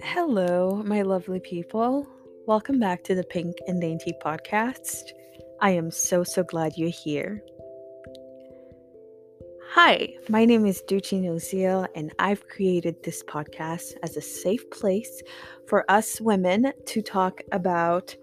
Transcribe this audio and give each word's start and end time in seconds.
Hello, 0.00 0.82
my 0.86 1.02
lovely 1.02 1.40
people. 1.40 2.06
Welcome 2.46 2.78
back 2.78 3.04
to 3.04 3.14
the 3.14 3.24
Pink 3.24 3.56
and 3.66 3.80
Dainty 3.80 4.14
podcast. 4.24 5.10
I 5.60 5.72
am 5.72 5.90
so, 5.90 6.24
so 6.24 6.42
glad 6.42 6.78
you're 6.78 6.88
here. 6.88 7.42
Hi, 9.72 10.14
my 10.30 10.46
name 10.46 10.64
is 10.64 10.82
Ducci 10.88 11.20
Nozile, 11.22 11.86
and 11.94 12.14
I've 12.18 12.48
created 12.48 13.02
this 13.02 13.22
podcast 13.22 13.92
as 14.02 14.16
a 14.16 14.22
safe 14.22 14.70
place 14.70 15.22
for 15.66 15.90
us 15.90 16.22
women 16.22 16.72
to 16.86 17.02
talk 17.02 17.42
about 17.52 18.16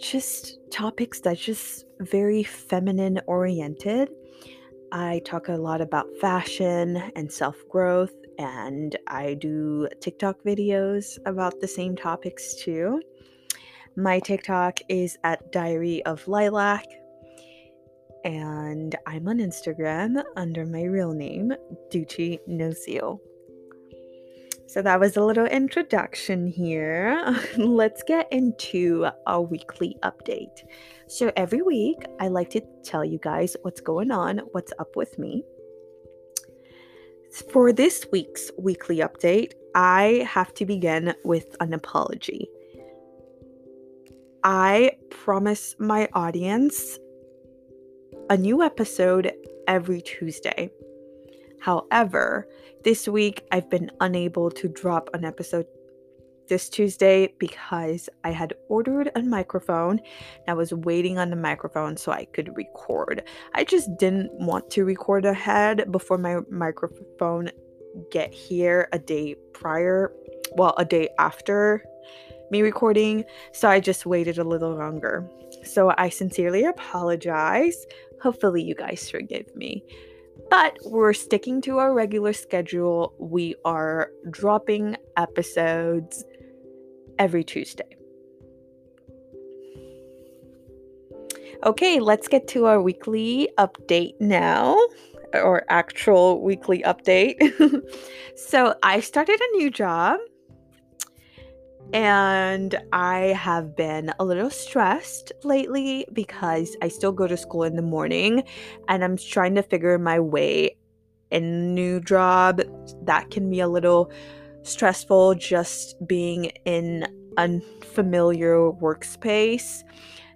just 0.00 0.58
topics 0.70 1.20
that 1.22 1.36
just 1.36 1.84
very 2.00 2.42
feminine 2.42 3.20
oriented. 3.26 4.10
I 4.92 5.20
talk 5.24 5.48
a 5.48 5.52
lot 5.52 5.80
about 5.80 6.06
fashion 6.20 6.96
and 7.14 7.30
self 7.30 7.56
growth 7.68 8.12
and 8.40 8.96
I 9.06 9.34
do 9.34 9.86
TikTok 10.00 10.42
videos 10.46 11.18
about 11.26 11.60
the 11.60 11.68
same 11.68 11.94
topics 11.94 12.54
too. 12.54 13.02
My 13.96 14.18
TikTok 14.18 14.78
is 14.88 15.18
at 15.24 15.52
Diary 15.52 16.02
of 16.06 16.26
Lilac, 16.26 16.84
and 18.24 18.94
I'm 19.06 19.28
on 19.28 19.38
Instagram 19.38 20.22
under 20.36 20.64
my 20.64 20.84
real 20.84 21.12
name, 21.12 21.52
Ducci 21.92 22.38
Nozile. 22.48 23.18
So 24.66 24.80
that 24.82 25.00
was 25.00 25.16
a 25.16 25.24
little 25.24 25.46
introduction 25.46 26.46
here. 26.46 27.36
Let's 27.58 28.02
get 28.04 28.32
into 28.32 29.08
a 29.26 29.42
weekly 29.42 29.96
update. 30.02 30.62
So 31.10 31.32
every 31.36 31.60
week, 31.60 32.06
I 32.20 32.28
like 32.28 32.50
to 32.50 32.60
tell 32.84 33.04
you 33.04 33.18
guys 33.18 33.56
what's 33.62 33.80
going 33.80 34.12
on, 34.12 34.38
what's 34.52 34.72
up 34.78 34.94
with 34.94 35.18
me. 35.18 35.42
For 37.50 37.72
this 37.72 38.06
week's 38.12 38.52
weekly 38.56 38.98
update, 38.98 39.54
I 39.74 40.24
have 40.30 40.54
to 40.54 40.64
begin 40.64 41.12
with 41.24 41.56
an 41.58 41.74
apology. 41.74 42.48
I 44.44 44.92
promise 45.10 45.74
my 45.80 46.08
audience 46.12 46.96
a 48.30 48.36
new 48.36 48.62
episode 48.62 49.32
every 49.66 50.02
Tuesday. 50.02 50.70
However, 51.60 52.46
this 52.84 53.08
week 53.08 53.44
I've 53.50 53.68
been 53.68 53.90
unable 54.00 54.48
to 54.52 54.68
drop 54.68 55.10
an 55.12 55.24
episode 55.24 55.66
this 56.50 56.68
Tuesday 56.68 57.32
because 57.38 58.10
I 58.24 58.32
had 58.32 58.52
ordered 58.68 59.10
a 59.14 59.22
microphone. 59.22 59.98
And 59.98 60.48
I 60.48 60.52
was 60.52 60.74
waiting 60.74 61.16
on 61.16 61.30
the 61.30 61.36
microphone 61.36 61.96
so 61.96 62.12
I 62.12 62.26
could 62.26 62.54
record. 62.54 63.22
I 63.54 63.64
just 63.64 63.96
didn't 63.96 64.30
want 64.34 64.68
to 64.72 64.84
record 64.84 65.24
ahead 65.24 65.90
before 65.90 66.18
my 66.18 66.40
microphone 66.50 67.48
get 68.10 68.34
here 68.34 68.88
a 68.92 68.98
day 68.98 69.36
prior, 69.54 70.12
well, 70.56 70.74
a 70.76 70.84
day 70.84 71.08
after 71.18 71.82
me 72.50 72.62
recording, 72.62 73.24
so 73.52 73.68
I 73.70 73.78
just 73.78 74.06
waited 74.06 74.38
a 74.38 74.44
little 74.44 74.74
longer. 74.74 75.28
So 75.64 75.94
I 75.96 76.08
sincerely 76.08 76.64
apologize. 76.64 77.86
Hopefully 78.22 78.62
you 78.62 78.74
guys 78.74 79.08
forgive 79.08 79.54
me. 79.54 79.84
But 80.50 80.76
we're 80.84 81.12
sticking 81.12 81.60
to 81.62 81.78
our 81.78 81.94
regular 81.94 82.32
schedule. 82.32 83.14
We 83.18 83.54
are 83.64 84.10
dropping 84.30 84.96
episodes 85.16 86.24
every 87.20 87.44
Tuesday. 87.44 87.96
Okay, 91.64 92.00
let's 92.00 92.26
get 92.26 92.48
to 92.48 92.64
our 92.64 92.80
weekly 92.80 93.50
update 93.58 94.14
now, 94.18 94.76
or 95.34 95.64
actual 95.68 96.40
weekly 96.40 96.82
update. 96.82 97.36
so, 98.34 98.74
I 98.82 99.00
started 99.00 99.38
a 99.38 99.56
new 99.58 99.70
job 99.70 100.18
and 101.92 102.76
I 102.92 103.34
have 103.36 103.76
been 103.76 104.10
a 104.18 104.24
little 104.24 104.48
stressed 104.48 105.32
lately 105.44 106.06
because 106.12 106.76
I 106.80 106.88
still 106.88 107.12
go 107.12 107.26
to 107.26 107.36
school 107.36 107.64
in 107.64 107.76
the 107.76 107.82
morning 107.82 108.44
and 108.88 109.04
I'm 109.04 109.18
trying 109.18 109.54
to 109.56 109.62
figure 109.62 109.98
my 109.98 110.18
way 110.18 110.76
in 111.30 111.74
new 111.74 112.00
job. 112.00 112.62
That 113.02 113.30
can 113.30 113.50
be 113.50 113.60
a 113.60 113.68
little 113.68 114.10
stressful 114.62 115.34
just 115.34 115.96
being 116.06 116.46
in 116.64 117.06
unfamiliar 117.36 118.70
workspace. 118.70 119.82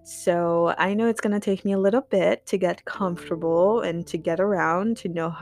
So 0.05 0.75
I 0.77 0.95
know 0.95 1.09
it's 1.09 1.21
going 1.21 1.33
to 1.33 1.41
take 1.41 1.65
me 1.65 1.73
a 1.73 1.79
little 1.79 2.03
bit 2.03 2.45
to 2.47 2.59
get 2.59 2.85
comfortable 2.85 3.81
and 3.81 4.07
to 4.09 4.19
get 4.19 4.41
around 4.41 4.99
to 4.99 5.09
know 5.09 5.35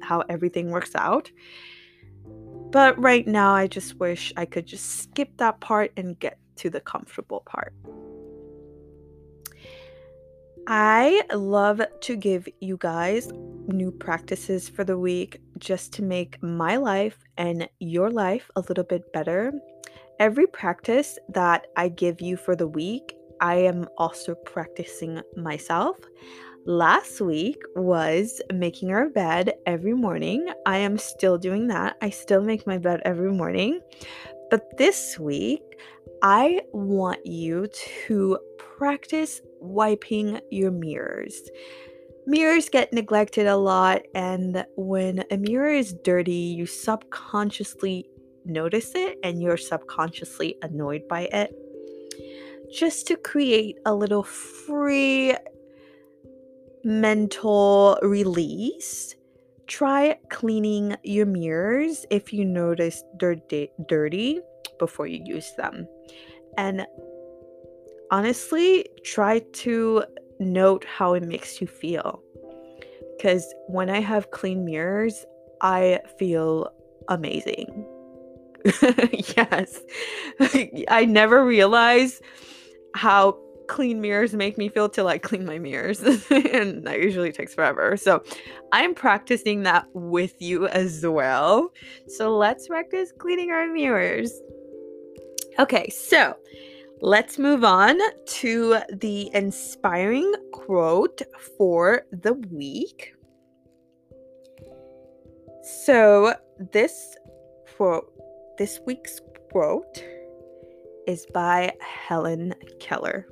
how, 0.00 0.24
everything 0.28 0.70
works 0.70 0.94
out. 0.94 1.30
But 2.70 2.98
right 2.98 3.26
now, 3.26 3.54
I 3.54 3.66
just 3.66 3.96
wish 3.96 4.32
I 4.36 4.44
could 4.44 4.66
just 4.66 5.02
skip 5.02 5.36
that 5.38 5.60
part 5.60 5.92
and 5.96 6.18
get 6.18 6.38
to 6.56 6.70
the 6.70 6.80
comfortable 6.80 7.42
part. 7.46 7.72
I 10.66 11.22
love 11.32 11.80
to 12.02 12.16
give 12.16 12.46
you 12.60 12.76
guys 12.76 13.30
new 13.68 13.90
practices 13.90 14.68
for 14.68 14.84
the 14.84 14.98
week 14.98 15.40
just 15.58 15.92
to 15.94 16.02
make 16.02 16.42
my 16.42 16.76
life 16.76 17.18
and 17.36 17.68
your 17.78 18.10
life 18.10 18.50
a 18.56 18.60
little 18.60 18.84
bit 18.84 19.12
better. 19.12 19.52
Every 20.18 20.46
practice 20.46 21.18
that 21.28 21.66
I 21.76 21.88
give 21.88 22.20
you 22.20 22.36
for 22.36 22.56
the 22.56 22.66
week, 22.66 23.14
I 23.40 23.56
am 23.56 23.86
also 23.96 24.34
practicing 24.34 25.20
myself. 25.36 25.96
Last 26.66 27.20
week 27.20 27.56
was 27.76 28.42
making 28.52 28.90
our 28.90 29.08
bed 29.08 29.54
every 29.64 29.94
morning. 29.94 30.48
I 30.66 30.78
am 30.78 30.98
still 30.98 31.38
doing 31.38 31.68
that. 31.68 31.96
I 32.02 32.10
still 32.10 32.42
make 32.42 32.66
my 32.66 32.78
bed 32.78 33.00
every 33.04 33.32
morning. 33.32 33.80
But 34.50 34.76
this 34.76 35.18
week, 35.18 35.62
I 36.22 36.60
want 36.72 37.24
you 37.24 37.68
to 38.06 38.38
practice 38.58 39.40
wiping 39.60 40.40
your 40.50 40.70
mirrors. 40.70 41.40
Mirrors 42.28 42.68
get 42.68 42.92
neglected 42.92 43.46
a 43.46 43.56
lot, 43.56 44.02
and 44.14 44.66
when 44.76 45.24
a 45.30 45.38
mirror 45.38 45.72
is 45.72 45.94
dirty, 46.04 46.30
you 46.34 46.66
subconsciously 46.66 48.06
notice 48.44 48.92
it 48.94 49.18
and 49.22 49.40
you're 49.40 49.56
subconsciously 49.56 50.58
annoyed 50.60 51.08
by 51.08 51.22
it. 51.32 51.50
Just 52.70 53.06
to 53.06 53.16
create 53.16 53.78
a 53.86 53.94
little 53.94 54.22
free 54.22 55.34
mental 56.84 57.98
release, 58.02 59.16
try 59.66 60.18
cleaning 60.28 60.96
your 61.02 61.24
mirrors 61.24 62.04
if 62.10 62.30
you 62.30 62.44
notice 62.44 63.02
they're 63.18 63.36
dirty 63.88 64.40
before 64.78 65.06
you 65.06 65.22
use 65.24 65.54
them. 65.56 65.88
And 66.58 66.86
honestly, 68.10 68.84
try 69.02 69.38
to 69.38 70.04
note 70.40 70.84
how 70.84 71.14
it 71.14 71.22
makes 71.22 71.60
you 71.60 71.66
feel. 71.66 72.22
Because 73.16 73.52
when 73.66 73.90
I 73.90 74.00
have 74.00 74.30
clean 74.30 74.64
mirrors, 74.64 75.24
I 75.60 76.00
feel 76.18 76.70
amazing. 77.08 77.86
yes. 79.36 79.80
I 80.88 81.04
never 81.04 81.44
realized 81.44 82.22
how 82.94 83.38
clean 83.68 84.00
mirrors 84.00 84.34
make 84.34 84.58
me 84.58 84.68
feel 84.68 84.88
till 84.88 85.08
I 85.08 85.18
clean 85.18 85.44
my 85.44 85.58
mirrors. 85.58 86.00
and 86.30 86.84
that 86.84 87.00
usually 87.00 87.32
takes 87.32 87.54
forever. 87.54 87.96
So 87.96 88.22
I'm 88.72 88.94
practicing 88.94 89.62
that 89.64 89.86
with 89.92 90.40
you 90.40 90.66
as 90.68 91.04
well. 91.06 91.70
So 92.08 92.36
let's 92.36 92.66
practice 92.66 93.12
cleaning 93.18 93.50
our 93.50 93.68
mirrors. 93.68 94.32
Okay, 95.58 95.88
so 95.90 96.36
Let's 97.00 97.38
move 97.38 97.62
on 97.62 97.96
to 98.26 98.78
the 98.92 99.30
inspiring 99.32 100.32
quote 100.52 101.22
for 101.56 102.02
the 102.10 102.34
week. 102.34 103.14
So, 105.84 106.34
this 106.72 107.16
quote, 107.76 108.12
this 108.58 108.80
week's 108.84 109.20
quote 109.52 110.02
is 111.06 111.24
by 111.32 111.72
Helen 111.80 112.54
Keller. 112.80 113.28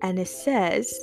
And 0.00 0.18
it 0.20 0.28
says, 0.28 0.94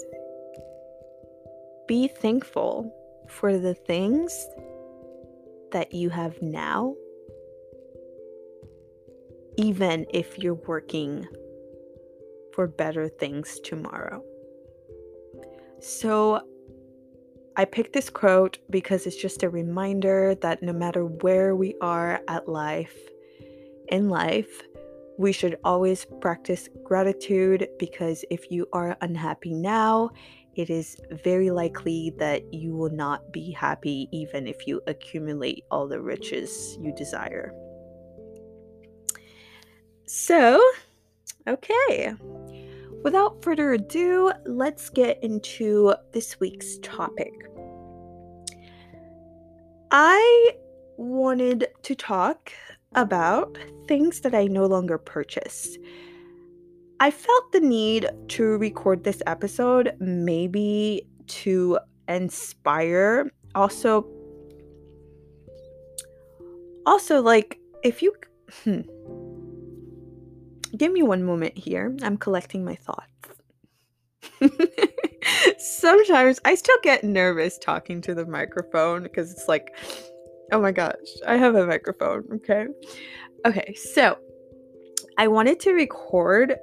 Be 1.87 2.07
thankful 2.07 2.93
for 3.27 3.57
the 3.57 3.73
things 3.73 4.47
that 5.73 5.93
you 5.93 6.09
have 6.09 6.41
now 6.41 6.95
even 9.57 10.05
if 10.13 10.37
you're 10.37 10.53
working 10.53 11.27
for 12.53 12.67
better 12.67 13.09
things 13.09 13.59
tomorrow. 13.63 14.23
So, 15.79 16.41
I 17.55 17.65
picked 17.65 17.93
this 17.93 18.11
quote 18.11 18.59
because 18.69 19.07
it's 19.07 19.19
just 19.19 19.41
a 19.41 19.49
reminder 19.49 20.35
that 20.41 20.61
no 20.61 20.73
matter 20.73 21.05
where 21.05 21.55
we 21.55 21.73
are 21.81 22.21
at 22.27 22.47
life, 22.47 22.95
in 23.89 24.09
life, 24.09 24.61
we 25.17 25.31
should 25.31 25.57
always 25.63 26.05
practice 26.21 26.69
gratitude 26.83 27.67
because 27.79 28.23
if 28.29 28.51
you 28.51 28.67
are 28.73 28.95
unhappy 29.01 29.55
now, 29.55 30.11
it 30.55 30.69
is 30.69 30.97
very 31.23 31.49
likely 31.49 32.13
that 32.17 32.53
you 32.53 32.75
will 32.75 32.91
not 32.91 33.31
be 33.31 33.51
happy 33.51 34.07
even 34.11 34.45
if 34.45 34.67
you 34.67 34.81
accumulate 34.85 35.63
all 35.71 35.87
the 35.87 36.01
riches 36.01 36.77
you 36.79 36.93
desire. 36.95 37.51
So, 40.07 40.61
okay. 41.47 42.13
Without 43.03 43.43
further 43.43 43.73
ado, 43.73 44.31
let's 44.45 44.89
get 44.89 45.21
into 45.21 45.93
this 46.13 46.39
week's 46.39 46.77
topic. 46.79 47.33
I 49.91 50.51
wanted 50.97 51.67
to 51.83 51.95
talk 51.95 52.51
about 52.95 53.57
things 53.87 54.21
that 54.21 54.33
I 54.33 54.45
no 54.45 54.65
longer 54.65 54.97
purchase. 54.97 55.77
I 56.99 57.11
felt 57.11 57.51
the 57.51 57.59
need 57.59 58.09
to 58.29 58.57
record 58.57 59.03
this 59.03 59.21
episode, 59.27 59.93
maybe 59.99 61.05
to 61.27 61.79
inspire. 62.07 63.29
Also, 63.55 64.07
also 66.85 67.21
like 67.21 67.59
if 67.83 68.01
you 68.01 68.13
hmm, 68.63 68.81
give 70.75 70.91
me 70.91 71.03
one 71.03 71.23
moment 71.23 71.57
here. 71.57 71.95
I'm 72.01 72.17
collecting 72.17 72.65
my 72.65 72.75
thoughts. 72.75 73.11
Sometimes 75.57 76.39
I 76.45 76.55
still 76.55 76.77
get 76.83 77.03
nervous 77.03 77.57
talking 77.57 78.01
to 78.01 78.13
the 78.13 78.25
microphone 78.25 79.03
because 79.03 79.31
it's 79.31 79.47
like, 79.47 79.75
oh 80.51 80.61
my 80.61 80.71
gosh, 80.71 80.93
I 81.25 81.37
have 81.37 81.55
a 81.55 81.65
microphone. 81.65 82.25
Okay. 82.35 82.65
Okay. 83.45 83.73
So 83.75 84.17
I 85.17 85.27
wanted 85.27 85.59
to 85.61 85.71
record 85.71 86.55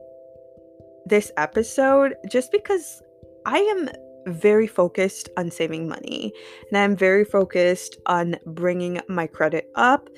this 1.06 1.30
episode 1.36 2.14
just 2.28 2.52
because 2.52 3.02
I 3.46 3.58
am 3.58 3.88
very 4.26 4.66
focused 4.66 5.28
on 5.36 5.50
saving 5.50 5.88
money 5.88 6.32
and 6.68 6.78
I'm 6.78 6.96
very 6.96 7.24
focused 7.24 7.98
on 8.06 8.36
bringing 8.46 9.00
my 9.08 9.26
credit 9.26 9.70
up. 9.74 10.08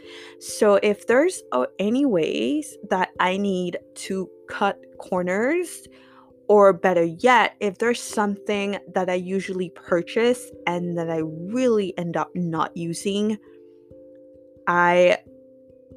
So, 0.40 0.74
if 0.82 1.06
there's 1.06 1.42
uh, 1.52 1.66
any 1.78 2.04
ways 2.04 2.76
that 2.90 3.10
I 3.20 3.36
need 3.36 3.78
to 4.06 4.28
cut 4.48 4.78
corners, 4.98 5.86
or 6.48 6.72
better 6.72 7.04
yet, 7.04 7.56
if 7.60 7.78
there's 7.78 8.00
something 8.00 8.78
that 8.94 9.10
I 9.10 9.14
usually 9.14 9.70
purchase 9.70 10.50
and 10.66 10.96
that 10.96 11.10
I 11.10 11.22
really 11.24 11.96
end 11.98 12.16
up 12.16 12.30
not 12.34 12.76
using, 12.76 13.38
I 14.66 15.18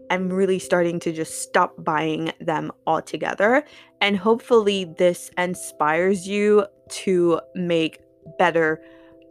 am 0.10 0.30
really 0.30 0.60
starting 0.60 1.00
to 1.02 1.12
just 1.12 1.42
stop 1.44 1.74
buying 1.78 2.32
them 2.40 2.72
altogether. 2.88 3.64
And 4.02 4.18
hopefully, 4.18 4.86
this 4.98 5.30
inspires 5.38 6.28
you 6.28 6.66
to 6.90 7.40
make 7.56 8.00
better 8.38 8.82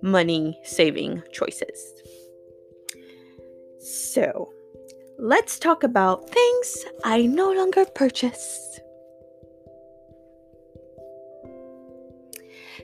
money 0.02 0.58
saving 0.64 1.22
choices. 1.32 1.94
So, 3.80 4.52
let's 5.18 5.58
talk 5.58 5.82
about 5.82 6.28
things 6.30 6.84
I 7.04 7.22
no 7.22 7.52
longer 7.52 7.84
purchase. 7.84 8.80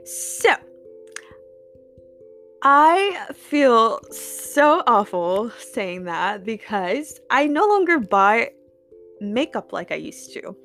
So, 0.05 0.55
I 2.62 3.26
feel 3.35 4.00
so 4.11 4.82
awful 4.87 5.50
saying 5.59 6.05
that 6.05 6.44
because 6.44 7.21
I 7.31 7.47
no 7.47 7.67
longer 7.67 7.99
buy 7.99 8.53
makeup 9.20 9.72
like 9.72 9.93
I 9.93 9.96
used 9.96 10.32
to. 10.34 10.56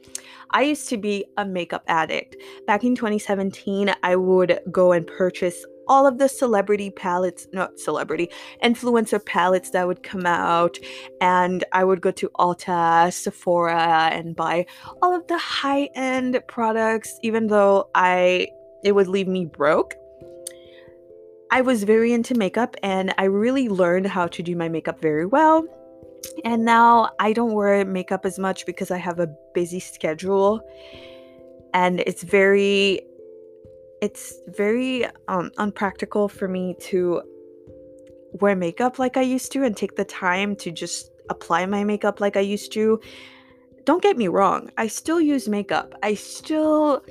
I 0.52 0.64
used 0.64 0.90
to 0.90 0.98
be 0.98 1.26
a 1.38 1.46
makeup 1.46 1.84
addict. 1.88 2.36
Back 2.66 2.84
in 2.84 2.96
2017, 2.96 3.94
I 4.04 4.16
would 4.16 4.60
go 4.72 4.92
and 4.92 5.06
purchase 5.06 5.66
all 5.88 6.06
of 6.06 6.20
the 6.20 6.30
celebrity 6.30 6.92
palettes, 6.92 7.48
not 7.52 7.80
celebrity, 7.80 8.30
influencer 8.64 9.24
palettes 9.26 9.72
that 9.72 9.88
would 9.88 10.04
come 10.04 10.26
out. 10.26 10.78
And 11.20 11.64
I 11.74 11.84
would 11.84 12.02
go 12.02 12.12
to 12.12 12.30
Ulta, 12.40 13.12
Sephora, 13.12 14.10
and 14.14 14.36
buy 14.36 14.68
all 15.02 15.16
of 15.16 15.28
the 15.28 15.38
high 15.38 15.90
end 15.96 16.40
products, 16.48 17.20
even 17.24 17.48
though 17.48 17.90
I 17.96 18.50
it 18.84 18.94
would 18.94 19.08
leave 19.08 19.28
me 19.28 19.46
broke. 19.46 19.96
I 21.52 21.62
was 21.62 21.84
very 21.84 22.14
into 22.14 22.36
makeup 22.36 22.76
and 22.84 23.14
I 23.18 23.24
really 23.24 23.68
learned 23.68 24.06
how 24.06 24.28
to 24.28 24.44
do 24.44 24.56
my 24.56 24.70
makeup 24.70 25.02
very 25.02 25.26
well. 25.26 25.66
And 26.44 26.66
now 26.66 27.12
I 27.20 27.34
don't 27.34 27.54
wear 27.54 27.86
makeup 27.86 28.26
as 28.26 28.40
much 28.40 28.66
because 28.66 28.92
I 28.92 28.98
have 28.98 29.20
a 29.20 29.28
busy 29.54 29.80
schedule 29.80 30.62
and 31.74 32.00
it's 32.02 32.24
very 32.24 33.02
it's 34.02 34.34
very 34.48 35.06
um, 35.28 35.52
unpractical 35.58 36.30
for 36.30 36.48
me 36.48 36.76
to 36.80 37.22
wear 38.40 38.56
makeup 38.56 38.98
like 38.98 39.18
I 39.18 39.22
used 39.22 39.52
to 39.54 39.64
and 39.64 39.76
take 39.76 39.96
the 39.96 40.06
time 40.06 40.56
to 40.58 40.72
just 40.72 41.12
apply 41.30 41.66
my 41.66 41.84
makeup 41.84 42.22
like 42.22 42.38
I 42.38 42.42
used 42.42 42.72
to. 42.74 43.00
Don't 43.84 44.02
get 44.02 44.18
me 44.18 44.28
wrong, 44.28 44.72
I 44.78 44.88
still 44.88 45.20
use 45.20 45.48
makeup. 45.48 45.94
I 46.04 46.14
still 46.14 47.04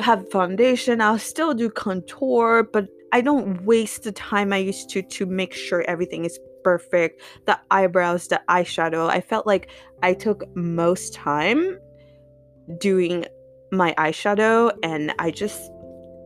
have 0.00 0.30
foundation, 0.30 1.00
I'll 1.00 1.18
still 1.18 1.54
do 1.54 1.70
contour, 1.70 2.64
but 2.64 2.88
I 3.12 3.20
don't 3.20 3.64
waste 3.64 4.04
the 4.04 4.12
time 4.12 4.52
I 4.52 4.58
used 4.58 4.90
to 4.90 5.02
to 5.02 5.26
make 5.26 5.52
sure 5.54 5.84
everything 5.88 6.24
is 6.24 6.38
perfect. 6.62 7.22
The 7.46 7.58
eyebrows, 7.70 8.28
the 8.28 8.40
eyeshadow. 8.48 9.08
I 9.08 9.20
felt 9.20 9.46
like 9.46 9.70
I 10.02 10.14
took 10.14 10.44
most 10.56 11.14
time 11.14 11.78
doing 12.78 13.26
my 13.72 13.94
eyeshadow 13.98 14.72
and 14.82 15.12
I 15.18 15.30
just 15.30 15.70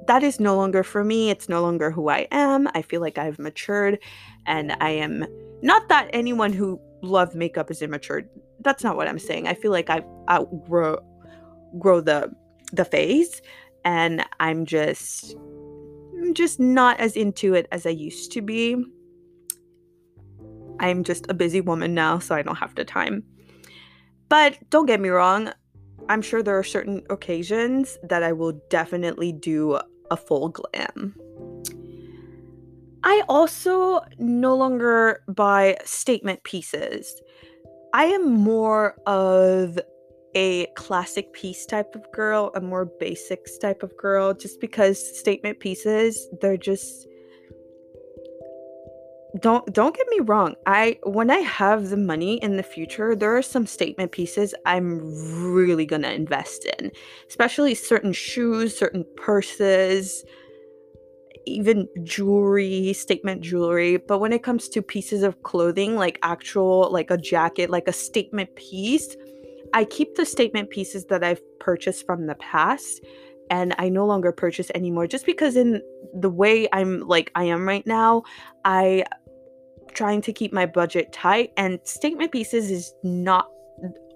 that 0.06 0.22
is 0.22 0.38
no 0.38 0.54
longer 0.54 0.82
for 0.82 1.02
me. 1.02 1.30
It's 1.30 1.48
no 1.48 1.62
longer 1.62 1.90
who 1.90 2.10
I 2.10 2.28
am. 2.30 2.68
I 2.74 2.82
feel 2.82 3.00
like 3.00 3.16
I've 3.16 3.38
matured 3.38 3.98
and 4.46 4.76
I 4.80 4.90
am 4.90 5.24
not 5.62 5.88
that 5.88 6.10
anyone 6.12 6.52
who 6.52 6.78
loves 7.02 7.34
makeup 7.34 7.70
is 7.70 7.80
immature. 7.80 8.22
That's 8.60 8.84
not 8.84 8.96
what 8.96 9.08
I'm 9.08 9.18
saying. 9.18 9.48
I 9.48 9.54
feel 9.54 9.70
like 9.70 9.88
I've 9.88 10.04
outgrow 10.30 10.98
grow 11.78 12.00
the 12.00 12.30
the 12.72 12.84
phase 12.84 13.42
and 13.84 14.24
I'm 14.40 14.66
just 14.66 15.36
I'm 16.20 16.34
just 16.34 16.60
not 16.60 17.00
as 17.00 17.16
into 17.16 17.54
it 17.54 17.66
as 17.72 17.86
I 17.86 17.90
used 17.90 18.32
to 18.32 18.42
be. 18.42 18.76
I'm 20.80 21.04
just 21.04 21.26
a 21.28 21.34
busy 21.34 21.60
woman 21.60 21.94
now, 21.94 22.18
so 22.18 22.34
I 22.34 22.42
don't 22.42 22.56
have 22.56 22.74
the 22.74 22.84
time. 22.84 23.24
But 24.28 24.58
don't 24.70 24.86
get 24.86 25.00
me 25.00 25.08
wrong, 25.08 25.52
I'm 26.08 26.22
sure 26.22 26.42
there 26.42 26.58
are 26.58 26.64
certain 26.64 27.02
occasions 27.10 27.98
that 28.02 28.22
I 28.22 28.32
will 28.32 28.60
definitely 28.68 29.32
do 29.32 29.78
a 30.10 30.16
full 30.16 30.48
glam. 30.48 31.14
I 33.02 33.22
also 33.28 34.00
no 34.18 34.56
longer 34.56 35.22
buy 35.28 35.76
statement 35.84 36.42
pieces. 36.44 37.20
I 37.92 38.06
am 38.06 38.32
more 38.32 38.96
of 39.06 39.78
a 40.34 40.66
classic 40.74 41.32
piece 41.32 41.64
type 41.66 41.94
of 41.94 42.10
girl, 42.12 42.50
a 42.54 42.60
more 42.60 42.86
basics 42.98 43.56
type 43.58 43.82
of 43.82 43.96
girl, 43.96 44.34
just 44.34 44.60
because 44.60 45.18
statement 45.18 45.60
pieces, 45.60 46.28
they're 46.40 46.56
just 46.56 47.06
don't 49.40 49.72
don't 49.72 49.96
get 49.96 50.06
me 50.08 50.20
wrong. 50.20 50.54
I 50.66 50.98
when 51.02 51.30
I 51.30 51.38
have 51.38 51.90
the 51.90 51.96
money 51.96 52.36
in 52.36 52.56
the 52.56 52.62
future, 52.62 53.16
there 53.16 53.36
are 53.36 53.42
some 53.42 53.66
statement 53.66 54.12
pieces 54.12 54.54
I'm 54.64 55.00
really 55.52 55.86
to 56.02 56.12
invest 56.12 56.66
in, 56.78 56.92
especially 57.28 57.74
certain 57.74 58.12
shoes, 58.12 58.78
certain 58.78 59.04
purses, 59.16 60.24
even 61.46 61.88
jewelry, 62.04 62.92
statement 62.92 63.42
jewelry. 63.42 63.96
But 63.96 64.20
when 64.20 64.32
it 64.32 64.44
comes 64.44 64.68
to 64.68 64.82
pieces 64.82 65.24
of 65.24 65.42
clothing, 65.42 65.96
like 65.96 66.18
actual 66.22 66.90
like 66.92 67.10
a 67.10 67.18
jacket, 67.18 67.70
like 67.70 67.88
a 67.88 67.92
statement 67.92 68.54
piece, 68.54 69.16
I 69.72 69.84
keep 69.84 70.14
the 70.14 70.26
statement 70.26 70.70
pieces 70.70 71.06
that 71.06 71.24
I've 71.24 71.42
purchased 71.58 72.06
from 72.06 72.26
the 72.26 72.36
past 72.36 73.04
and 73.50 73.74
I 73.78 73.88
no 73.88 74.06
longer 74.06 74.32
purchase 74.32 74.70
anymore 74.74 75.06
just 75.06 75.26
because 75.26 75.56
in 75.56 75.82
the 76.14 76.30
way 76.30 76.68
I'm 76.72 77.00
like 77.00 77.32
I 77.34 77.44
am 77.44 77.66
right 77.66 77.86
now, 77.86 78.22
I 78.64 79.04
trying 79.94 80.20
to 80.22 80.32
keep 80.32 80.52
my 80.52 80.66
budget 80.66 81.12
tight 81.12 81.52
and 81.56 81.80
statement 81.84 82.32
pieces 82.32 82.70
is 82.70 82.94
not 83.02 83.48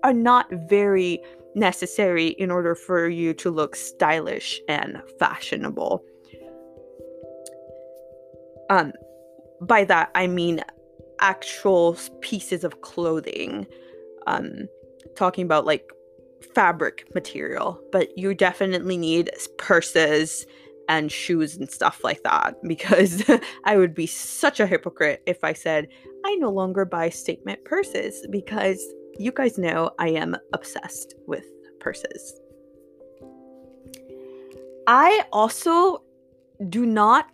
are 0.04 0.12
not 0.12 0.46
very 0.68 1.20
necessary 1.54 2.28
in 2.28 2.50
order 2.50 2.74
for 2.74 3.08
you 3.08 3.34
to 3.34 3.50
look 3.50 3.74
stylish 3.74 4.60
and 4.68 5.00
fashionable. 5.18 6.04
Um 8.70 8.92
by 9.60 9.84
that 9.84 10.10
I 10.14 10.26
mean 10.26 10.62
actual 11.20 11.96
pieces 12.20 12.64
of 12.64 12.80
clothing. 12.82 13.66
Um 14.26 14.68
talking 15.16 15.44
about 15.44 15.66
like 15.66 15.90
fabric 16.54 17.12
material, 17.14 17.80
but 17.92 18.16
you 18.16 18.34
definitely 18.34 18.96
need 18.96 19.30
purses 19.58 20.46
and 20.88 21.12
shoes 21.12 21.56
and 21.56 21.70
stuff 21.70 22.02
like 22.02 22.22
that 22.22 22.54
because 22.62 23.22
I 23.64 23.76
would 23.76 23.94
be 23.94 24.06
such 24.06 24.60
a 24.60 24.66
hypocrite 24.66 25.22
if 25.26 25.44
I 25.44 25.52
said 25.52 25.88
I 26.24 26.34
no 26.36 26.50
longer 26.50 26.84
buy 26.84 27.10
statement 27.10 27.64
purses 27.64 28.26
because 28.30 28.82
you 29.18 29.32
guys 29.32 29.58
know 29.58 29.90
I 29.98 30.08
am 30.08 30.36
obsessed 30.52 31.14
with 31.26 31.44
purses. 31.80 32.40
I 34.86 35.22
also 35.32 36.02
do 36.68 36.86
not 36.86 37.26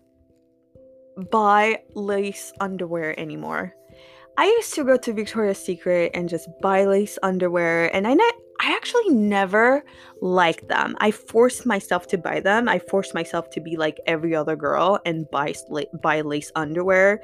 buy 1.31 1.83
lace 1.95 2.53
underwear 2.61 3.19
anymore. 3.19 3.75
I 4.37 4.47
used 4.47 4.75
to 4.75 4.85
go 4.85 4.97
to 4.97 5.13
Victoria's 5.13 5.65
Secret 5.65 6.11
and 6.15 6.29
just 6.29 6.49
buy 6.61 6.85
lace 6.85 7.19
underwear, 7.23 7.95
and 7.95 8.09
I 8.09 8.15
ne- 8.15 8.44
I 8.65 8.71
actually 8.71 9.11
never 9.11 9.85
liked 10.23 10.69
them. 10.69 10.97
I 10.99 11.11
forced 11.11 11.67
myself 11.67 12.07
to 12.09 12.19
buy 12.19 12.41
them. 12.41 12.67
I 12.67 12.79
forced 12.79 13.13
myself 13.13 13.51
to 13.51 13.61
be 13.61 13.77
like 13.77 14.01
every 14.07 14.35
other 14.35 14.57
girl 14.57 14.99
and 15.05 15.31
buy 15.31 15.53
buy 16.03 16.23
lace 16.23 16.51
underwear 16.57 17.21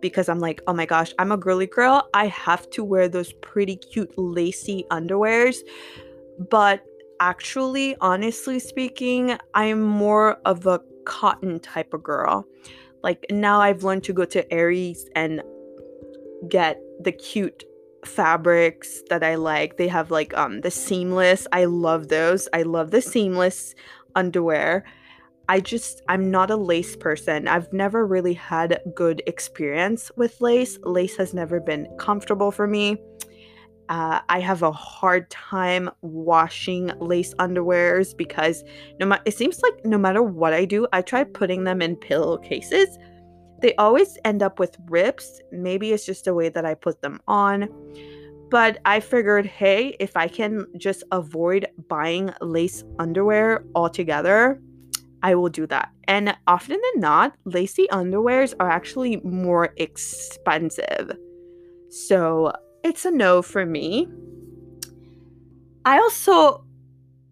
because 0.00 0.28
I'm 0.28 0.38
like, 0.38 0.62
oh 0.68 0.72
my 0.72 0.86
gosh, 0.86 1.12
I'm 1.18 1.32
a 1.32 1.36
girly 1.36 1.66
girl. 1.66 2.08
I 2.14 2.28
have 2.28 2.70
to 2.70 2.84
wear 2.84 3.08
those 3.08 3.32
pretty 3.32 3.74
cute 3.74 4.12
lacy 4.16 4.84
underwears. 4.92 5.56
But 6.50 6.84
actually, 7.18 7.96
honestly 8.00 8.60
speaking, 8.60 9.36
I'm 9.54 9.82
more 9.82 10.36
of 10.44 10.66
a 10.66 10.80
cotton 11.04 11.58
type 11.58 11.92
of 11.92 12.04
girl. 12.04 12.46
Like 13.02 13.26
now 13.28 13.60
I've 13.60 13.82
learned 13.82 14.04
to 14.04 14.12
go 14.12 14.24
to 14.26 14.52
Aerie's 14.52 15.08
and 15.16 15.42
get 16.48 16.80
the 17.00 17.10
cute 17.10 17.64
fabrics 18.06 19.02
that 19.10 19.22
I 19.22 19.34
like. 19.36 19.76
They 19.76 19.88
have 19.88 20.10
like 20.10 20.36
um 20.36 20.60
the 20.60 20.70
seamless. 20.70 21.46
I 21.52 21.64
love 21.64 22.08
those. 22.08 22.48
I 22.52 22.62
love 22.62 22.90
the 22.90 23.02
seamless 23.02 23.74
underwear. 24.14 24.84
I 25.48 25.60
just 25.60 26.02
I'm 26.08 26.30
not 26.30 26.50
a 26.50 26.56
lace 26.56 26.96
person. 26.96 27.48
I've 27.48 27.72
never 27.72 28.06
really 28.06 28.34
had 28.34 28.80
good 28.94 29.22
experience 29.26 30.10
with 30.16 30.40
lace. 30.40 30.78
Lace 30.84 31.16
has 31.16 31.34
never 31.34 31.60
been 31.60 31.86
comfortable 31.98 32.50
for 32.50 32.66
me. 32.66 32.96
Uh, 33.90 34.20
I 34.30 34.40
have 34.40 34.62
a 34.62 34.72
hard 34.72 35.28
time 35.28 35.90
washing 36.00 36.90
lace 37.00 37.34
underwears 37.34 38.16
because 38.16 38.64
no 38.98 39.04
matter 39.04 39.22
it 39.26 39.34
seems 39.36 39.60
like 39.60 39.84
no 39.84 39.98
matter 39.98 40.22
what 40.22 40.54
I 40.54 40.64
do, 40.64 40.86
I 40.92 41.02
try 41.02 41.24
putting 41.24 41.64
them 41.64 41.82
in 41.82 41.96
pillowcases. 41.96 42.98
They 43.60 43.74
always 43.76 44.18
end 44.24 44.42
up 44.42 44.58
with 44.58 44.76
rips. 44.88 45.40
Maybe 45.52 45.92
it's 45.92 46.06
just 46.06 46.24
the 46.24 46.34
way 46.34 46.48
that 46.48 46.64
I 46.64 46.74
put 46.74 47.00
them 47.00 47.20
on. 47.26 47.68
But 48.50 48.78
I 48.84 49.00
figured, 49.00 49.46
hey, 49.46 49.96
if 49.98 50.16
I 50.16 50.28
can 50.28 50.66
just 50.76 51.02
avoid 51.10 51.66
buying 51.88 52.32
lace 52.40 52.84
underwear 52.98 53.64
altogether, 53.74 54.60
I 55.22 55.34
will 55.34 55.48
do 55.48 55.66
that. 55.68 55.90
And 56.06 56.36
often 56.46 56.78
than 56.80 57.00
not, 57.00 57.34
lacy 57.46 57.86
underwears 57.90 58.54
are 58.60 58.70
actually 58.70 59.16
more 59.24 59.72
expensive. 59.78 61.12
So 61.88 62.52
it's 62.84 63.06
a 63.06 63.10
no 63.10 63.40
for 63.40 63.64
me. 63.64 64.06
I 65.86 65.98
also 65.98 66.64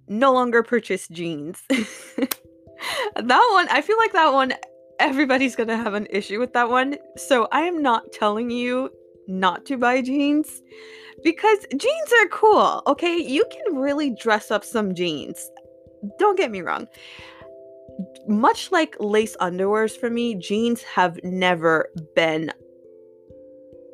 no 0.08 0.32
longer 0.32 0.62
purchase 0.62 1.06
jeans. 1.08 1.62
that 1.68 3.48
one, 3.52 3.68
I 3.68 3.82
feel 3.82 3.98
like 3.98 4.12
that 4.12 4.32
one, 4.32 4.54
everybody's 4.98 5.56
gonna 5.56 5.76
have 5.76 5.94
an 5.94 6.06
issue 6.10 6.38
with 6.38 6.52
that 6.52 6.68
one. 6.68 6.96
So 7.16 7.48
I 7.52 7.62
am 7.62 7.82
not 7.82 8.12
telling 8.12 8.50
you 8.50 8.90
not 9.26 9.64
to 9.66 9.76
buy 9.76 10.02
jeans 10.02 10.62
because 11.22 11.58
jeans 11.76 12.12
are 12.20 12.28
cool, 12.28 12.82
okay? 12.86 13.16
You 13.16 13.44
can 13.50 13.76
really 13.76 14.10
dress 14.10 14.50
up 14.50 14.64
some 14.64 14.94
jeans. 14.94 15.50
Don't 16.18 16.36
get 16.36 16.50
me 16.50 16.60
wrong. 16.60 16.86
Much 18.26 18.72
like 18.72 18.96
lace 18.98 19.36
underwears 19.40 19.96
for 19.96 20.10
me, 20.10 20.34
jeans 20.34 20.82
have 20.82 21.18
never 21.22 21.88
been 22.14 22.52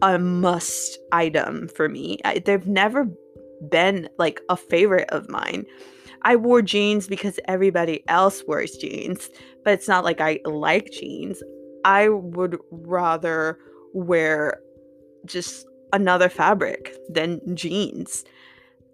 a 0.02 0.18
must 0.18 0.98
item 1.12 1.68
for 1.68 1.88
me. 1.88 2.18
I, 2.24 2.38
they've 2.38 2.66
never 2.66 3.08
been 3.70 4.08
like 4.18 4.40
a 4.48 4.56
favorite 4.56 5.10
of 5.10 5.28
mine. 5.28 5.66
I 6.22 6.36
wore 6.36 6.62
jeans 6.62 7.06
because 7.06 7.38
everybody 7.46 8.04
else 8.08 8.42
wears 8.46 8.76
jeans, 8.76 9.30
but 9.68 9.74
it's 9.74 9.86
not 9.86 10.02
like 10.02 10.18
I 10.18 10.40
like 10.46 10.90
jeans. 10.92 11.42
I 11.84 12.08
would 12.08 12.56
rather 12.70 13.58
wear 13.92 14.62
just 15.26 15.66
another 15.92 16.30
fabric 16.30 16.96
than 17.10 17.54
jeans. 17.54 18.24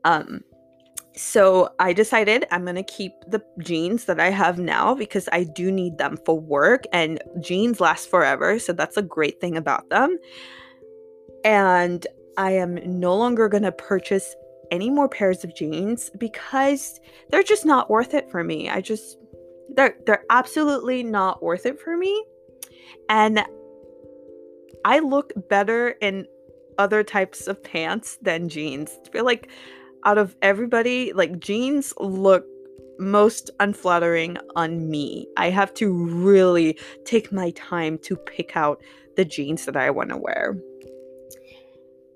Um 0.02 0.42
so 1.14 1.68
I 1.78 1.92
decided 1.92 2.44
I'm 2.50 2.64
going 2.64 2.74
to 2.74 2.82
keep 2.82 3.12
the 3.28 3.40
jeans 3.60 4.06
that 4.06 4.18
I 4.18 4.30
have 4.30 4.58
now 4.58 4.96
because 4.96 5.28
I 5.30 5.44
do 5.44 5.70
need 5.70 5.96
them 5.96 6.18
for 6.26 6.40
work 6.40 6.82
and 6.92 7.22
jeans 7.40 7.80
last 7.80 8.10
forever, 8.10 8.58
so 8.58 8.72
that's 8.72 8.96
a 8.96 9.02
great 9.02 9.40
thing 9.40 9.56
about 9.56 9.90
them 9.90 10.18
and 11.44 12.04
I 12.36 12.50
am 12.50 12.80
no 12.98 13.14
longer 13.16 13.48
going 13.48 13.62
to 13.62 13.70
purchase 13.70 14.34
any 14.72 14.90
more 14.90 15.08
pairs 15.08 15.44
of 15.44 15.54
jeans 15.54 16.10
because 16.18 16.98
they're 17.30 17.44
just 17.44 17.64
not 17.64 17.90
worth 17.90 18.12
it 18.12 18.28
for 18.28 18.42
me. 18.42 18.68
I 18.68 18.80
just 18.80 19.18
they're 19.68 19.96
they're 20.06 20.24
absolutely 20.30 21.02
not 21.02 21.42
worth 21.42 21.66
it 21.66 21.80
for 21.80 21.96
me. 21.96 22.24
And 23.08 23.44
I 24.84 24.98
look 24.98 25.32
better 25.48 25.90
in 26.00 26.26
other 26.78 27.02
types 27.02 27.46
of 27.46 27.62
pants 27.62 28.18
than 28.22 28.48
jeans. 28.48 28.98
I 29.06 29.10
feel 29.10 29.24
like 29.24 29.48
out 30.04 30.18
of 30.18 30.36
everybody, 30.42 31.12
like 31.12 31.40
jeans 31.40 31.94
look 31.98 32.44
most 32.98 33.50
unflattering 33.60 34.36
on 34.56 34.88
me. 34.88 35.26
I 35.36 35.50
have 35.50 35.74
to 35.74 35.92
really 35.92 36.78
take 37.04 37.32
my 37.32 37.50
time 37.50 37.98
to 37.98 38.16
pick 38.16 38.56
out 38.56 38.82
the 39.16 39.24
jeans 39.24 39.64
that 39.64 39.76
I 39.76 39.90
want 39.90 40.10
to 40.10 40.16
wear. 40.16 40.56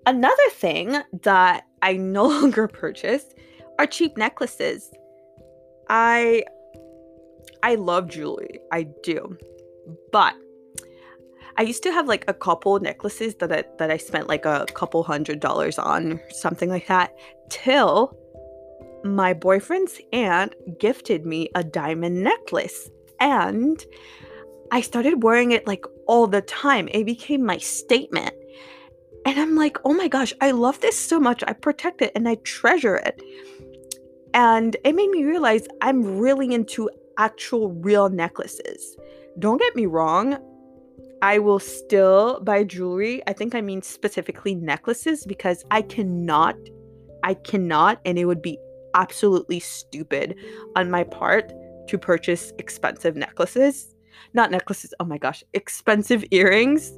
Another 0.06 0.50
thing 0.52 0.96
that 1.22 1.66
I 1.82 1.94
no 1.94 2.24
longer 2.28 2.68
purchase 2.68 3.24
are 3.78 3.86
cheap 3.86 4.16
necklaces. 4.16 4.90
I 5.88 6.44
I 7.62 7.74
love 7.74 8.08
jewelry. 8.08 8.60
I 8.72 8.84
do. 9.02 9.36
But 10.12 10.34
I 11.56 11.62
used 11.62 11.82
to 11.82 11.92
have 11.92 12.06
like 12.06 12.24
a 12.28 12.34
couple 12.34 12.78
necklaces 12.78 13.34
that 13.36 13.52
I, 13.52 13.64
that 13.78 13.90
I 13.90 13.96
spent 13.96 14.28
like 14.28 14.44
a 14.44 14.66
couple 14.74 15.02
hundred 15.02 15.40
dollars 15.40 15.78
on, 15.78 16.20
something 16.30 16.68
like 16.68 16.86
that, 16.86 17.16
till 17.50 18.16
my 19.04 19.32
boyfriend's 19.34 20.00
aunt 20.12 20.54
gifted 20.78 21.26
me 21.26 21.48
a 21.54 21.64
diamond 21.64 22.22
necklace. 22.22 22.90
And 23.20 23.84
I 24.70 24.80
started 24.82 25.22
wearing 25.22 25.50
it 25.52 25.66
like 25.66 25.84
all 26.06 26.26
the 26.26 26.42
time. 26.42 26.88
It 26.92 27.04
became 27.04 27.44
my 27.44 27.58
statement. 27.58 28.34
And 29.26 29.38
I'm 29.38 29.56
like, 29.56 29.78
oh 29.84 29.94
my 29.94 30.08
gosh, 30.08 30.32
I 30.40 30.52
love 30.52 30.80
this 30.80 30.98
so 30.98 31.18
much. 31.18 31.42
I 31.46 31.52
protect 31.52 32.02
it 32.02 32.12
and 32.14 32.28
I 32.28 32.36
treasure 32.36 32.96
it. 32.96 33.20
And 34.32 34.76
it 34.84 34.94
made 34.94 35.10
me 35.10 35.24
realize 35.24 35.66
I'm 35.80 36.18
really 36.18 36.54
into 36.54 36.88
actual 37.18 37.72
real 37.72 38.08
necklaces. 38.08 38.96
Don't 39.38 39.60
get 39.60 39.76
me 39.76 39.86
wrong, 39.86 40.38
I 41.20 41.38
will 41.38 41.58
still 41.58 42.40
buy 42.40 42.64
jewelry. 42.64 43.22
I 43.26 43.32
think 43.32 43.54
I 43.54 43.60
mean 43.60 43.82
specifically 43.82 44.54
necklaces 44.54 45.26
because 45.26 45.64
I 45.70 45.82
cannot, 45.82 46.56
I 47.24 47.34
cannot, 47.34 48.00
and 48.04 48.18
it 48.18 48.24
would 48.24 48.42
be 48.42 48.58
absolutely 48.94 49.60
stupid 49.60 50.36
on 50.76 50.90
my 50.90 51.04
part 51.04 51.52
to 51.88 51.98
purchase 51.98 52.52
expensive 52.58 53.16
necklaces. 53.16 53.94
Not 54.32 54.50
necklaces, 54.50 54.94
oh 55.00 55.04
my 55.04 55.18
gosh, 55.18 55.42
expensive 55.54 56.24
earrings 56.30 56.92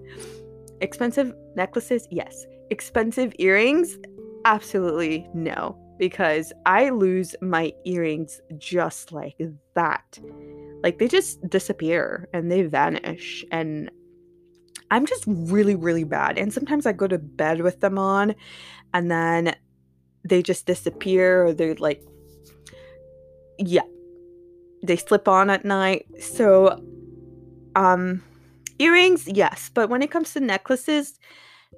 Expensive 0.81 1.35
necklaces? 1.57 2.09
Yes. 2.11 2.47
Expensive 2.71 3.35
earrings? 3.39 3.99
Absolutely 4.45 5.29
no, 5.35 5.77
because 6.01 6.51
I 6.65 6.89
lose 6.89 7.37
my 7.43 7.73
earrings 7.85 8.41
just 8.57 9.13
like 9.13 9.39
that. 9.75 10.19
Like 10.83 10.99
they 10.99 11.07
just 11.07 11.47
disappear 11.49 12.27
and 12.33 12.51
they 12.51 12.63
vanish. 12.63 13.45
And 13.53 13.91
I'm 14.91 15.05
just 15.05 15.25
really, 15.27 15.77
really 15.77 16.05
bad. 16.05 16.39
And 16.39 16.53
sometimes 16.53 16.87
I 16.87 16.93
go 16.93 17.07
to 17.07 17.19
bed 17.19 17.61
with 17.61 17.81
them 17.81 17.99
on 17.99 18.35
and 18.95 19.11
then 19.11 19.55
they 20.25 20.43
just 20.43 20.65
disappear 20.67 21.45
or 21.45 21.53
they're 21.53 21.75
like, 21.75 22.03
yeah, 23.59 23.83
they 24.83 24.97
slip 24.97 25.29
on 25.29 25.51
at 25.51 25.67
night. 25.67 26.07
So, 26.19 26.83
um, 27.77 28.23
Earrings, 28.79 29.29
yes, 29.29 29.71
but 29.75 29.91
when 29.91 30.01
it 30.01 30.11
comes 30.11 30.33
to 30.33 30.41
necklaces, 30.41 31.21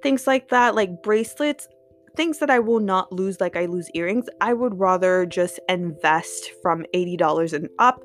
things 0.01 0.25
like 0.25 0.47
that, 0.47 0.73
like 0.73 1.03
bracelets, 1.03 1.67
things 2.15 2.39
that 2.39 2.49
I 2.49 2.59
will 2.59 2.79
not 2.79 3.11
lose 3.11 3.41
like 3.41 3.55
I 3.55 3.65
lose 3.65 3.89
earrings, 3.93 4.27
I 4.41 4.53
would 4.53 4.79
rather 4.79 5.25
just 5.25 5.59
invest 5.67 6.51
from 6.61 6.85
$80 6.93 7.53
and 7.53 7.69
up 7.79 8.03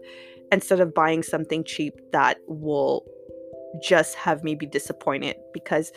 instead 0.51 0.81
of 0.81 0.95
buying 0.95 1.23
something 1.23 1.65
cheap 1.65 1.95
that 2.13 2.39
will 2.47 3.05
just 3.83 4.15
have 4.15 4.43
me 4.43 4.55
be 4.55 4.67
disappointed 4.67 5.37
because 5.53 5.93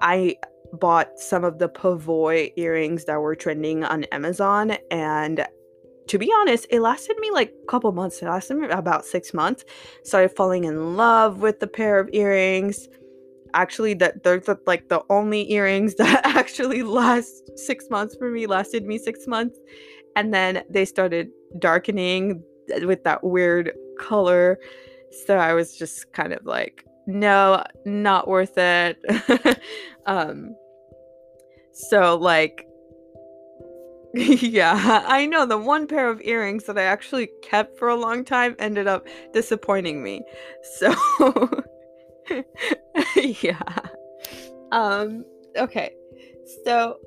I 0.00 0.36
bought 0.72 1.18
some 1.18 1.44
of 1.44 1.58
the 1.58 1.68
Pavoi 1.68 2.52
earrings 2.56 3.04
that 3.04 3.20
were 3.20 3.36
trending 3.36 3.84
on 3.84 4.04
Amazon 4.04 4.76
and 4.90 5.46
to 6.08 6.18
be 6.18 6.30
honest, 6.40 6.66
it 6.70 6.80
lasted 6.80 7.16
me 7.18 7.30
like 7.30 7.50
a 7.62 7.66
couple 7.66 7.90
months. 7.92 8.20
It 8.20 8.26
lasted 8.26 8.56
me 8.56 8.68
about 8.68 9.06
six 9.06 9.32
months. 9.32 9.64
Started 10.02 10.36
falling 10.36 10.64
in 10.64 10.96
love 10.96 11.40
with 11.40 11.60
the 11.60 11.66
pair 11.66 11.98
of 11.98 12.10
earrings. 12.12 12.88
Actually, 13.54 13.94
that 13.94 14.22
they're 14.22 14.40
the, 14.40 14.58
like 14.66 14.88
the 14.88 15.02
only 15.10 15.50
earrings 15.52 15.94
that 15.98 16.24
actually 16.24 16.82
last 16.82 17.50
six 17.56 17.86
months 17.90 18.16
for 18.16 18.30
me. 18.30 18.46
Lasted 18.46 18.84
me 18.84 18.98
six 18.98 19.26
months, 19.26 19.58
and 20.16 20.34
then 20.34 20.62
they 20.70 20.84
started 20.84 21.30
darkening 21.58 22.42
with 22.82 23.04
that 23.04 23.22
weird 23.24 23.72
color. 23.98 24.58
So 25.26 25.36
I 25.36 25.54
was 25.54 25.76
just 25.76 26.12
kind 26.12 26.32
of 26.32 26.44
like, 26.44 26.84
no, 27.06 27.62
not 27.84 28.28
worth 28.28 28.58
it. 28.58 28.98
um 30.06 30.54
so 31.72 32.16
like 32.16 32.66
yeah, 34.16 35.02
I 35.08 35.26
know 35.26 35.44
the 35.44 35.58
one 35.58 35.88
pair 35.88 36.08
of 36.08 36.20
earrings 36.22 36.64
that 36.64 36.78
I 36.78 36.84
actually 36.84 37.30
kept 37.42 37.76
for 37.76 37.88
a 37.88 37.96
long 37.96 38.24
time 38.24 38.54
ended 38.60 38.86
up 38.86 39.08
disappointing 39.32 40.04
me. 40.04 40.22
So 40.78 40.94
yeah. 43.16 43.60
Um 44.72 45.24
okay. 45.56 45.94
So 46.64 46.98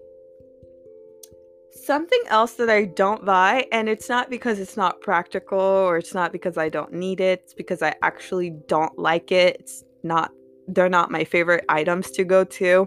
something 1.72 2.22
else 2.28 2.54
that 2.54 2.70
I 2.70 2.86
don't 2.86 3.24
buy 3.26 3.66
and 3.72 3.88
it's 3.88 4.10
not 4.10 4.30
because 4.30 4.60
it's 4.60 4.76
not 4.76 5.00
practical 5.02 5.60
or 5.60 5.98
it's 5.98 6.14
not 6.14 6.32
because 6.32 6.58
I 6.58 6.70
don't 6.70 6.92
need 6.92 7.22
it, 7.22 7.42
it's 7.44 7.54
because 7.54 7.82
I 7.82 7.96
actually 8.02 8.52
don't 8.68 8.98
like 9.00 9.32
it. 9.32 9.58
It's 9.60 9.84
not 10.04 10.32
they're 10.68 10.90
not 10.90 11.12
my 11.12 11.24
favorite 11.24 11.64
items 11.70 12.12
to 12.12 12.26
go 12.26 12.44
to. 12.44 12.86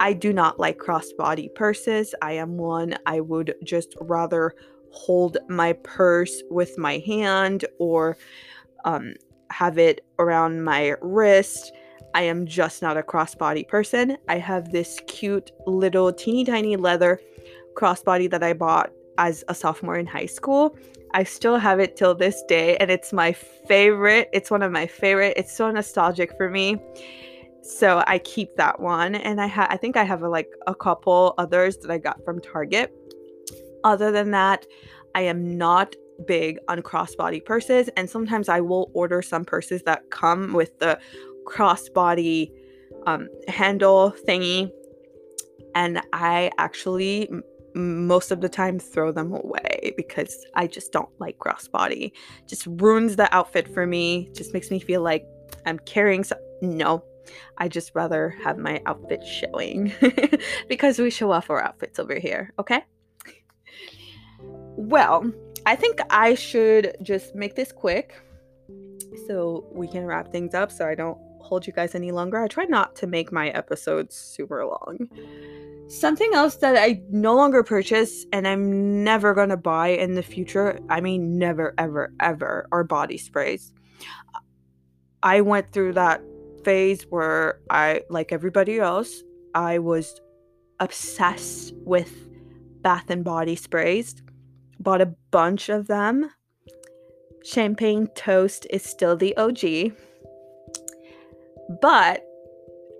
I 0.00 0.14
do 0.14 0.32
not 0.32 0.58
like 0.58 0.78
crossbody 0.78 1.54
purses. 1.54 2.14
I 2.22 2.32
am 2.32 2.56
one 2.56 2.96
I 3.04 3.20
would 3.20 3.54
just 3.62 3.94
rather 4.00 4.54
hold 4.92 5.36
my 5.48 5.74
purse 5.84 6.42
with 6.50 6.78
my 6.78 6.98
hand 7.06 7.64
or 7.78 8.16
um, 8.84 9.14
have 9.50 9.78
it 9.78 10.04
around 10.18 10.64
my 10.64 10.94
wrist. 11.00 11.72
I 12.14 12.22
am 12.22 12.46
just 12.46 12.82
not 12.82 12.96
a 12.96 13.02
crossbody 13.02 13.66
person. 13.66 14.18
I 14.28 14.38
have 14.38 14.72
this 14.72 15.00
cute 15.06 15.52
little 15.66 16.12
teeny 16.12 16.44
tiny 16.44 16.76
leather 16.76 17.20
crossbody 17.74 18.30
that 18.30 18.42
I 18.42 18.52
bought 18.52 18.90
as 19.18 19.44
a 19.48 19.54
sophomore 19.54 19.96
in 19.98 20.06
high 20.06 20.26
school. 20.26 20.76
I 21.12 21.24
still 21.24 21.58
have 21.58 21.80
it 21.80 21.96
till 21.96 22.14
this 22.14 22.42
day 22.48 22.76
and 22.78 22.90
it's 22.90 23.12
my 23.12 23.32
favorite. 23.32 24.28
It's 24.32 24.50
one 24.50 24.62
of 24.62 24.72
my 24.72 24.86
favorite. 24.86 25.34
It's 25.36 25.56
so 25.56 25.70
nostalgic 25.70 26.36
for 26.36 26.48
me 26.48 26.80
so 27.62 28.02
I 28.06 28.18
keep 28.18 28.56
that 28.56 28.80
one, 28.80 29.14
and 29.14 29.40
I 29.40 29.46
have 29.46 29.68
I 29.70 29.76
think 29.76 29.96
I 29.96 30.04
have 30.04 30.22
a, 30.22 30.28
like 30.28 30.48
a 30.66 30.74
couple 30.74 31.34
others 31.38 31.76
that 31.78 31.90
I 31.90 31.98
got 31.98 32.24
from 32.24 32.40
Target. 32.40 32.92
Other 33.84 34.10
than 34.10 34.30
that, 34.32 34.66
I 35.14 35.22
am 35.22 35.56
not 35.56 35.94
big 36.26 36.58
on 36.68 36.82
crossbody 36.82 37.44
purses, 37.44 37.88
and 37.96 38.08
sometimes 38.08 38.48
I 38.48 38.60
will 38.60 38.90
order 38.94 39.22
some 39.22 39.44
purses 39.44 39.82
that 39.84 40.10
come 40.10 40.52
with 40.52 40.78
the 40.78 40.98
crossbody 41.46 42.50
um, 43.06 43.28
handle 43.48 44.14
thingy, 44.26 44.70
and 45.74 46.00
I 46.12 46.50
actually 46.58 47.28
most 47.74 48.30
of 48.30 48.40
the 48.40 48.48
time 48.48 48.78
throw 48.78 49.12
them 49.12 49.32
away 49.32 49.94
because 49.96 50.44
I 50.54 50.66
just 50.66 50.92
don't 50.92 51.08
like 51.20 51.38
crossbody. 51.38 52.12
Just 52.46 52.66
ruins 52.66 53.16
the 53.16 53.32
outfit 53.34 53.72
for 53.72 53.86
me. 53.86 54.28
Just 54.34 54.52
makes 54.52 54.70
me 54.70 54.80
feel 54.80 55.02
like 55.02 55.24
I'm 55.66 55.78
carrying 55.80 56.24
some. 56.24 56.38
No, 56.62 57.04
I 57.58 57.68
just 57.68 57.92
rather 57.94 58.30
have 58.42 58.58
my 58.58 58.82
outfit 58.86 59.24
showing 59.24 59.92
because 60.68 60.98
we 60.98 61.10
show 61.10 61.30
off 61.32 61.50
our 61.50 61.62
outfits 61.62 61.98
over 61.98 62.18
here, 62.18 62.52
okay? 62.58 62.84
Well, 64.76 65.30
I 65.66 65.76
think 65.76 66.00
I 66.10 66.34
should 66.34 66.96
just 67.02 67.34
make 67.34 67.54
this 67.54 67.72
quick 67.72 68.20
so 69.26 69.66
we 69.72 69.86
can 69.86 70.06
wrap 70.06 70.32
things 70.32 70.54
up 70.54 70.72
so 70.72 70.86
I 70.86 70.94
don't 70.94 71.18
hold 71.40 71.66
you 71.66 71.72
guys 71.72 71.94
any 71.94 72.12
longer. 72.12 72.42
I 72.42 72.48
try 72.48 72.64
not 72.64 72.96
to 72.96 73.06
make 73.06 73.32
my 73.32 73.48
episodes 73.50 74.16
super 74.16 74.64
long. 74.64 75.08
Something 75.88 76.30
else 76.34 76.56
that 76.56 76.76
I 76.76 77.02
no 77.10 77.34
longer 77.34 77.64
purchase 77.64 78.24
and 78.32 78.46
I'm 78.46 79.02
never 79.02 79.34
to 79.34 79.56
buy 79.56 79.88
in 79.88 80.14
the 80.14 80.22
future, 80.22 80.78
I 80.88 81.00
mean, 81.00 81.38
never, 81.38 81.74
ever, 81.76 82.12
ever, 82.20 82.68
are 82.70 82.84
body 82.84 83.18
sprays. 83.18 83.72
I 85.22 85.40
went 85.40 85.72
through 85.72 85.94
that 85.94 86.22
phase 86.64 87.02
where 87.10 87.60
I, 87.68 88.02
like 88.08 88.32
everybody 88.32 88.78
else, 88.78 89.22
I 89.54 89.80
was 89.80 90.20
obsessed 90.78 91.74
with 91.78 92.28
bath 92.82 93.10
and 93.10 93.24
body 93.24 93.56
sprays. 93.56 94.22
Bought 94.80 95.00
a 95.00 95.14
bunch 95.30 95.68
of 95.68 95.86
them. 95.86 96.30
Champagne 97.44 98.08
Toast 98.14 98.66
is 98.70 98.82
still 98.82 99.16
the 99.16 99.36
OG. 99.36 99.92
But 101.80 102.24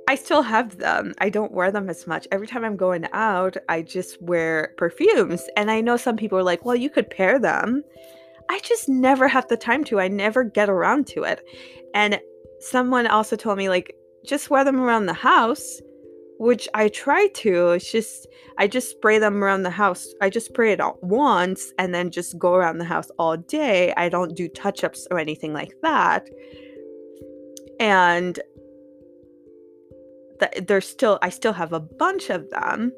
I 0.09 0.15
still 0.15 0.43
have 0.43 0.79
them. 0.79 1.15
I 1.19 1.29
don't 1.29 1.53
wear 1.53 1.71
them 1.71 1.89
as 1.89 2.07
much. 2.07 2.27
Every 2.31 2.47
time 2.47 2.65
I'm 2.65 2.77
going 2.77 3.07
out, 3.13 3.57
I 3.69 3.83
just 3.83 4.21
wear 4.23 4.75
perfumes. 4.77 5.43
And 5.57 5.71
I 5.71 5.81
know 5.81 5.97
some 5.97 6.17
people 6.17 6.39
are 6.39 6.43
like, 6.43 6.65
well, 6.65 6.77
you 6.77 6.91
could 6.91 7.11
pair 7.11 7.39
them. 7.39 7.83
I 8.49 8.59
just 8.61 8.89
never 8.89 9.29
have 9.29 9.47
the 9.49 9.57
time 9.57 9.85
to. 9.85 10.01
I 10.01 10.09
never 10.09 10.43
get 10.43 10.69
around 10.69 11.07
to 11.09 11.23
it. 11.23 11.45
And 11.95 12.21
someone 12.61 13.07
also 13.07 13.37
told 13.37 13.57
me 13.57 13.69
like 13.69 13.95
just 14.27 14.51
wear 14.51 14.65
them 14.65 14.81
around 14.81 15.07
the 15.07 15.13
house 15.13 15.81
which 16.41 16.67
i 16.73 16.89
try 16.89 17.29
to 17.35 17.73
it's 17.73 17.93
just 17.93 18.27
i 18.57 18.67
just 18.67 18.91
spray 18.91 19.19
them 19.19 19.45
around 19.45 19.63
the 19.63 19.71
house. 19.71 20.07
I 20.23 20.31
just 20.31 20.47
spray 20.47 20.73
it 20.73 20.81
out 20.81 21.03
once 21.05 21.73
and 21.79 21.95
then 21.95 22.11
just 22.11 22.39
go 22.39 22.55
around 22.55 22.79
the 22.79 22.85
house 22.85 23.11
all 23.19 23.37
day. 23.37 23.93
I 23.97 24.09
don't 24.09 24.35
do 24.35 24.49
touch-ups 24.49 25.07
or 25.11 25.19
anything 25.19 25.53
like 25.53 25.75
that. 25.83 26.29
And 27.79 28.39
th- 30.41 30.67
there's 30.67 30.89
still 30.89 31.19
i 31.23 31.29
still 31.29 31.53
have 31.53 31.73
a 31.75 31.81
bunch 31.81 32.31
of 32.31 32.49
them. 32.51 32.93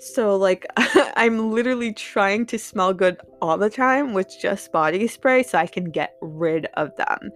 So 0.00 0.36
like 0.36 0.66
i'm 1.16 1.52
literally 1.52 1.92
trying 1.92 2.46
to 2.46 2.58
smell 2.58 2.92
good 2.92 3.16
all 3.40 3.58
the 3.58 3.70
time 3.70 4.12
with 4.12 4.28
just 4.40 4.72
body 4.72 5.06
spray 5.06 5.42
so 5.44 5.58
i 5.58 5.66
can 5.66 5.90
get 5.90 6.16
rid 6.20 6.66
of 6.74 6.94
them 6.96 7.30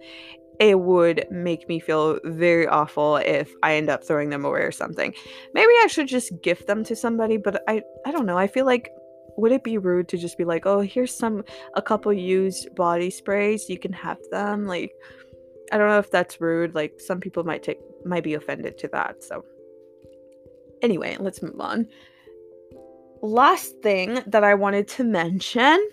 it 0.59 0.79
would 0.79 1.25
make 1.31 1.67
me 1.67 1.79
feel 1.79 2.19
very 2.23 2.67
awful 2.67 3.17
if 3.17 3.51
I 3.63 3.75
end 3.75 3.89
up 3.89 4.03
throwing 4.03 4.29
them 4.29 4.45
away 4.45 4.61
or 4.61 4.71
something. 4.71 5.13
Maybe 5.53 5.71
I 5.81 5.87
should 5.87 6.07
just 6.07 6.41
gift 6.41 6.67
them 6.67 6.83
to 6.85 6.95
somebody, 6.95 7.37
but 7.37 7.63
I 7.67 7.81
I 8.05 8.11
don't 8.11 8.25
know. 8.25 8.37
I 8.37 8.47
feel 8.47 8.65
like 8.65 8.89
would 9.35 9.51
it 9.51 9.63
be 9.63 9.77
rude 9.77 10.07
to 10.09 10.17
just 10.17 10.37
be 10.37 10.45
like, 10.45 10.65
"Oh, 10.65 10.81
here's 10.81 11.15
some 11.15 11.43
a 11.75 11.81
couple 11.81 12.13
used 12.13 12.73
body 12.75 13.09
sprays. 13.09 13.69
You 13.69 13.79
can 13.79 13.93
have 13.93 14.19
them." 14.31 14.65
Like 14.65 14.91
I 15.71 15.77
don't 15.77 15.89
know 15.89 15.99
if 15.99 16.11
that's 16.11 16.39
rude. 16.39 16.75
Like 16.75 16.99
some 16.99 17.19
people 17.19 17.43
might 17.43 17.63
take 17.63 17.79
might 18.05 18.23
be 18.23 18.35
offended 18.35 18.77
to 18.79 18.87
that. 18.89 19.23
So 19.23 19.43
anyway, 20.81 21.17
let's 21.19 21.41
move 21.41 21.59
on. 21.59 21.87
Last 23.21 23.79
thing 23.81 24.21
that 24.27 24.43
I 24.43 24.53
wanted 24.53 24.87
to 24.89 25.03
mention 25.21 25.89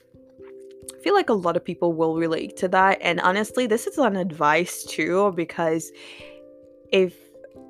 feel 1.02 1.14
like 1.14 1.30
a 1.30 1.34
lot 1.34 1.56
of 1.56 1.64
people 1.64 1.92
will 1.92 2.16
relate 2.16 2.56
to 2.58 2.68
that. 2.68 2.98
And 3.00 3.20
honestly, 3.20 3.66
this 3.66 3.86
is 3.86 3.98
an 3.98 4.16
advice 4.16 4.84
too, 4.84 5.32
because 5.36 5.90
if 6.92 7.14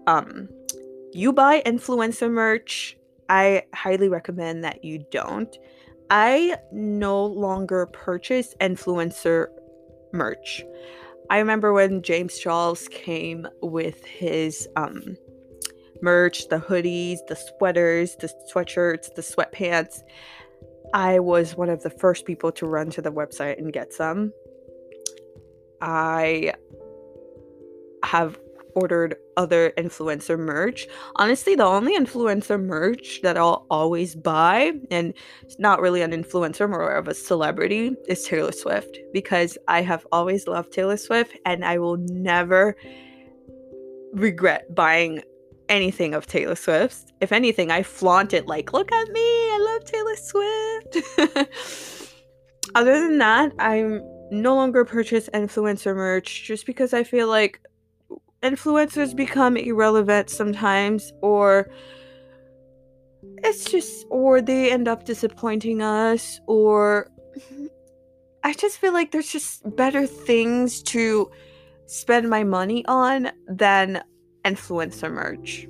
um 0.06 0.48
you 1.12 1.32
buy 1.32 1.62
influencer 1.66 2.30
merch, 2.30 2.96
I 3.28 3.64
highly 3.74 4.08
recommend 4.08 4.64
that 4.64 4.84
you 4.84 5.04
don't. 5.10 5.56
I 6.10 6.56
no 6.72 7.24
longer 7.24 7.86
purchase 7.86 8.54
influencer 8.60 9.46
merch. 10.12 10.64
I 11.30 11.38
remember 11.38 11.72
when 11.72 12.02
James 12.02 12.38
Charles 12.38 12.88
came 12.88 13.46
with 13.62 14.04
his 14.04 14.68
um 14.76 15.16
merch, 16.02 16.48
the 16.48 16.58
hoodies, 16.58 17.18
the 17.28 17.36
sweaters, 17.36 18.16
the 18.16 18.30
sweatshirts, 18.52 19.14
the 19.14 19.22
sweatpants. 19.22 20.00
I 20.92 21.18
was 21.18 21.56
one 21.56 21.68
of 21.68 21.82
the 21.82 21.90
first 21.90 22.24
people 22.24 22.52
to 22.52 22.66
run 22.66 22.90
to 22.90 23.02
the 23.02 23.12
website 23.12 23.58
and 23.58 23.72
get 23.72 23.92
some. 23.92 24.32
I 25.80 26.54
have 28.04 28.38
ordered 28.74 29.16
other 29.36 29.72
influencer 29.76 30.38
merch. 30.38 30.86
Honestly, 31.16 31.54
the 31.54 31.64
only 31.64 31.96
influencer 31.96 32.60
merch 32.60 33.20
that 33.22 33.36
I'll 33.36 33.66
always 33.70 34.14
buy, 34.14 34.72
and 34.90 35.14
it's 35.42 35.58
not 35.58 35.80
really 35.80 36.02
an 36.02 36.12
influencer, 36.12 36.68
more 36.68 36.94
of 36.94 37.08
a 37.08 37.14
celebrity, 37.14 37.96
is 38.08 38.24
Taylor 38.24 38.52
Swift 38.52 38.98
because 39.12 39.58
I 39.68 39.82
have 39.82 40.06
always 40.12 40.46
loved 40.46 40.72
Taylor 40.72 40.96
Swift 40.96 41.36
and 41.44 41.64
I 41.64 41.78
will 41.78 41.96
never 41.96 42.76
regret 44.12 44.74
buying 44.74 45.22
anything 45.70 46.12
of 46.12 46.26
Taylor 46.26 46.56
Swift. 46.56 47.12
If 47.20 47.32
anything, 47.32 47.70
I 47.70 47.82
flaunt 47.82 48.34
it 48.34 48.46
like, 48.46 48.72
look 48.74 48.92
at 48.92 49.08
me, 49.08 49.20
I 49.20 49.58
love 49.70 49.84
Taylor 49.84 50.16
Swift. 50.16 51.50
Other 52.74 53.00
than 53.00 53.18
that, 53.18 53.52
I'm 53.58 54.02
no 54.30 54.54
longer 54.54 54.84
purchase 54.84 55.28
influencer 55.32 55.94
merch 55.94 56.44
just 56.44 56.66
because 56.66 56.92
I 56.92 57.04
feel 57.04 57.28
like 57.28 57.60
influencers 58.42 59.14
become 59.14 59.56
irrelevant 59.56 60.30
sometimes 60.30 61.12
or 61.20 61.70
it's 63.38 63.64
just 63.64 64.06
or 64.08 64.40
they 64.40 64.70
end 64.70 64.88
up 64.88 65.04
disappointing 65.04 65.82
us 65.82 66.40
or 66.46 67.10
I 68.44 68.54
just 68.54 68.78
feel 68.78 68.94
like 68.94 69.10
there's 69.10 69.30
just 69.30 69.62
better 69.76 70.06
things 70.06 70.82
to 70.84 71.30
spend 71.86 72.30
my 72.30 72.44
money 72.44 72.84
on 72.86 73.30
than 73.46 74.02
influencer 74.44 75.10
merch. 75.12 75.66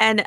And 0.00 0.26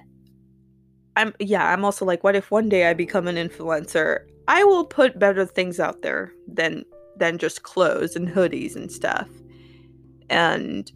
I'm 1.16 1.34
yeah, 1.40 1.72
I'm 1.72 1.86
also 1.86 2.06
like 2.06 2.24
what 2.24 2.36
if 2.36 2.52
one 2.52 2.70
day 2.70 2.90
I 2.90 2.94
become 2.94 3.28
an 3.28 3.36
influencer? 3.36 4.26
I 4.48 4.64
will 4.64 4.86
put 4.86 5.20
better 5.20 5.46
things 5.46 5.80
out 5.80 6.02
there 6.02 6.32
than 6.48 6.86
than 7.18 7.38
just 7.38 7.64
clothes 7.64 8.16
and 8.16 8.28
hoodies 8.28 8.76
and 8.76 8.92
stuff. 8.92 9.30
And 10.30 10.92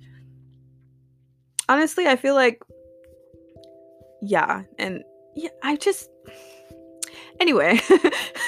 honestly, 1.68 2.08
I 2.08 2.16
feel 2.16 2.36
like, 2.36 2.62
yeah. 4.22 4.64
And 4.78 5.04
yeah, 5.36 5.50
I 5.64 5.76
just, 5.76 6.10
anyway, 7.40 7.80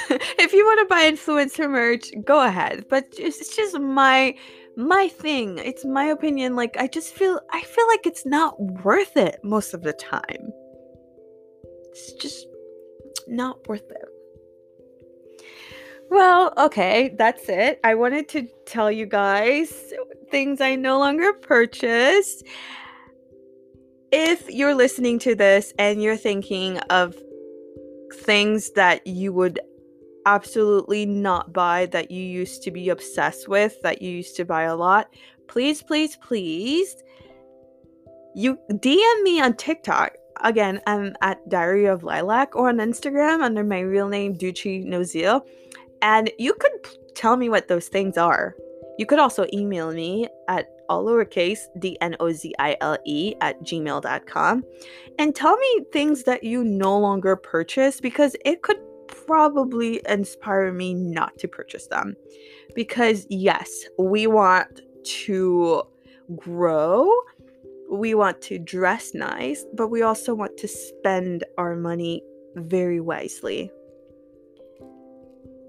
if 0.10 0.54
you 0.54 0.66
want 0.66 0.80
to 0.80 0.94
buy 0.94 1.10
influencer 1.10 1.70
merch, 1.70 2.12
go 2.26 2.42
ahead. 2.42 2.86
But 2.90 3.06
it's 3.18 3.56
just 3.56 3.80
my 3.80 4.36
my 4.78 5.08
thing. 5.08 5.58
It's 5.58 5.86
my 5.86 6.06
opinion. 6.06 6.56
Like 6.56 6.78
I 6.78 6.88
just 6.88 7.14
feel 7.14 7.40
I 7.52 7.62
feel 7.62 7.88
like 7.88 8.06
it's 8.06 8.26
not 8.26 8.60
worth 8.60 9.18
it 9.18 9.40
most 9.44 9.74
of 9.74 9.84
the 9.84 9.94
time. 9.94 10.52
It's 11.90 12.14
just 12.14 12.48
not 13.28 13.68
worth 13.68 13.90
it. 13.90 14.06
Well, 16.10 16.54
okay, 16.58 17.16
that's 17.18 17.48
it. 17.48 17.80
I 17.84 17.96
wanted 17.96 18.28
to 18.30 18.48
tell 18.66 18.92
you 18.92 19.06
guys 19.06 19.94
things 20.30 20.60
I 20.60 20.76
no 20.76 21.00
longer 21.00 21.34
purchase. 21.34 22.44
If 24.12 24.50
you're 24.50 24.76
listening 24.76 25.20
to 25.20 25.36
this 25.36 25.74
and 25.80 26.04
you're 26.04 26.18
thinking 26.18 26.80
of 26.90 27.16
things 28.14 28.72
that 28.72 29.08
you 29.08 29.32
would 29.32 29.60
absolutely 30.26 31.06
not 31.06 31.54
buy 31.54 31.88
that 31.88 32.12
you 32.12 32.24
used 32.24 32.64
to 32.64 32.72
be 32.72 32.90
obsessed 32.90 33.48
with, 33.48 33.82
that 33.82 34.02
you 34.02 34.12
used 34.12 34.36
to 34.38 34.46
buy 34.46 34.64
a 34.64 34.76
lot, 34.76 35.14
please, 35.48 35.82
please, 35.82 36.18
please, 36.18 36.96
you 38.36 38.58
DM 38.70 39.24
me 39.24 39.42
on 39.42 39.56
TikTok. 39.56 40.14
Again, 40.44 40.82
I'm 40.88 41.16
at 41.22 41.48
Diary 41.50 41.86
of 41.86 42.04
Lilac 42.04 42.56
or 42.56 42.70
on 42.70 42.78
Instagram 42.78 43.42
under 43.42 43.64
my 43.64 43.80
real 43.82 44.08
name, 44.08 44.36
Ducci 44.36 44.86
Nozile. 44.86 45.42
And 46.02 46.32
you 46.40 46.54
could 46.54 46.72
tell 47.16 47.38
me 47.38 47.50
what 47.50 47.68
those 47.68 47.88
things 47.90 48.18
are. 48.18 48.56
You 48.98 49.06
could 49.06 49.20
also 49.20 49.46
email 49.54 49.92
me 49.92 50.28
at 50.48 50.70
all 50.90 51.06
lowercase 51.06 51.60
d-n-o-z-i-l-e 51.80 53.36
at 53.40 53.64
gmail.com 53.64 54.64
and 55.20 55.36
tell 55.36 55.58
me 55.58 55.86
things 55.94 56.24
that 56.24 56.44
you 56.44 56.64
no 56.64 57.00
longer 57.00 57.36
purchase 57.36 58.02
because 58.02 58.36
it 58.44 58.62
could 58.62 58.78
probably 59.26 60.02
inspire 60.08 60.72
me 60.72 60.94
not 60.94 61.38
to 61.40 61.48
purchase 61.48 61.88
them. 61.88 62.16
Because, 62.76 63.26
yes, 63.30 63.86
we 63.98 64.28
want 64.28 64.82
to 65.04 65.84
grow, 66.36 67.12
we 67.92 68.14
want 68.14 68.42
to 68.44 68.58
dress 68.58 69.14
nice, 69.14 69.66
but 69.74 69.90
we 69.90 70.02
also 70.02 70.34
want 70.34 70.58
to 70.58 70.68
spend 70.68 71.44
our 71.58 71.76
money 71.76 72.24
very 72.56 73.00
wisely. 73.00 73.72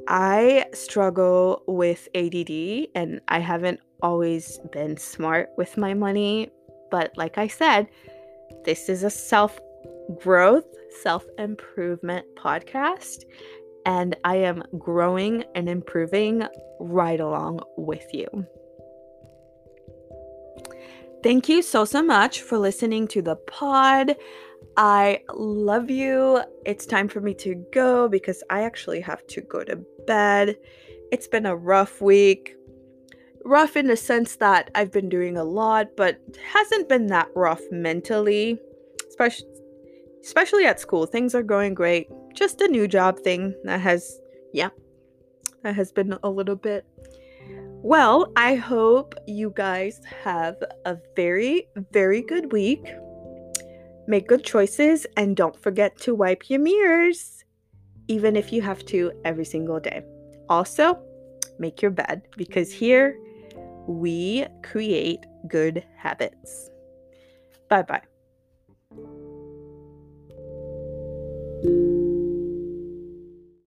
I 0.09 0.67
struggle 0.73 1.63
with 1.67 2.09
ADD 2.15 2.89
and 2.95 3.21
I 3.29 3.39
haven't 3.39 3.81
always 4.03 4.59
been 4.73 4.97
smart 4.97 5.51
with 5.57 5.77
my 5.77 5.95
money, 5.95 6.51
but 6.91 7.13
like 7.17 7.39
I 7.39 7.47
said, 7.47 7.89
this 8.65 8.89
is 8.89 9.05
a 9.05 9.11
self 9.11 9.59
growth, 10.21 10.67
self 11.03 11.25
improvement 11.39 12.27
podcast, 12.37 13.25
and 13.87 14.17
I 14.25 14.37
am 14.37 14.63
growing 14.79 15.45
and 15.55 15.69
improving 15.69 16.45
right 16.81 17.21
along 17.21 17.61
with 17.77 18.07
you. 18.13 18.47
Thank 21.23 21.49
you 21.49 21.63
so, 21.63 21.85
so 21.85 22.03
much 22.03 22.41
for 22.41 22.59
listening 22.59 23.07
to 23.09 23.23
the 23.23 23.37
pod. 23.37 24.17
I 24.77 25.21
love 25.35 25.91
you. 25.91 26.43
It's 26.67 26.85
time 26.85 27.09
for 27.09 27.21
me 27.21 27.35
to 27.35 27.55
go 27.73 28.09
because 28.09 28.43
I 28.51 28.63
actually 28.63 29.01
have 29.03 29.25
to 29.29 29.41
go 29.41 29.63
to 29.63 29.85
bed. 30.07 30.57
It's 31.13 31.29
been 31.29 31.47
a 31.47 31.55
rough 31.55 32.01
week. 32.01 32.57
Rough 33.45 33.77
in 33.77 33.87
the 33.87 33.97
sense 33.97 34.37
that 34.37 34.71
I've 34.75 34.91
been 34.91 35.09
doing 35.09 35.37
a 35.37 35.45
lot, 35.45 35.97
but 35.97 36.21
hasn't 36.53 36.89
been 36.89 37.07
that 37.09 37.29
rough 37.35 37.63
mentally, 37.71 38.59
especially 39.09 39.49
especially 40.23 40.65
at 40.65 40.81
school. 40.81 41.07
Things 41.07 41.35
are 41.35 41.43
going 41.43 41.75
great. 41.75 42.09
Just 42.35 42.61
a 42.61 42.69
new 42.69 42.89
job 42.89 43.19
thing 43.21 43.55
that 43.65 43.81
has, 43.81 44.21
yeah, 44.53 44.71
that 45.63 45.75
has 45.75 45.93
been 45.93 46.17
a 46.23 46.31
little 46.31 46.57
bit. 46.57 46.85
Well, 47.85 48.33
I 48.37 48.55
hope 48.55 49.15
you 49.27 49.53
guys 49.57 50.01
have 50.23 50.57
a 50.85 50.97
very, 51.17 51.69
very 51.91 52.23
good 52.23 52.53
week. 52.53 52.85
Make 54.07 54.29
good 54.29 54.45
choices 54.45 55.07
and 55.17 55.37
don't 55.37 55.61
forget 55.61 55.97
to 56.03 56.15
wipe 56.15 56.49
your 56.49 56.61
mirrors, 56.61 57.45
even 58.09 58.37
if 58.37 58.53
you 58.53 58.63
have 58.63 58.85
to 58.87 59.13
every 59.25 59.45
single 59.45 59.81
day. 59.81 60.03
Also, 60.49 61.01
make 61.59 61.83
your 61.83 61.91
bed 61.91 62.23
because 62.37 62.73
here 62.73 63.19
we 63.89 64.47
create 64.63 65.25
good 65.49 65.85
habits. 65.97 66.71
Bye 67.69 67.83
bye. 67.83 68.12